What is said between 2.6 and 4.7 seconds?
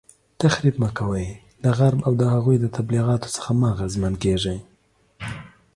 تبلیغاتو څخه مه اغیزمن کیږئ